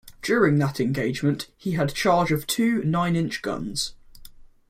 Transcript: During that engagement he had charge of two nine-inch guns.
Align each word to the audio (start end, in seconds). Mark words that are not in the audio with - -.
During 0.23 0.57
that 0.57 0.79
engagement 0.79 1.47
he 1.57 1.73
had 1.73 1.93
charge 1.93 2.31
of 2.31 2.47
two 2.47 2.81
nine-inch 2.83 3.43
guns. 3.43 3.93